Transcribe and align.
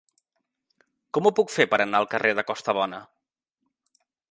Com 1.17 1.27
ho 1.29 1.33
puc 1.41 1.53
fer 1.57 1.67
per 1.75 1.79
anar 1.85 2.01
al 2.01 2.09
carrer 2.15 2.33
de 2.41 2.47
Costabona? 2.49 3.05